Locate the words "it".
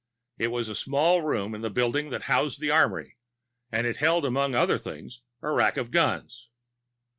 0.39-0.47, 3.85-3.97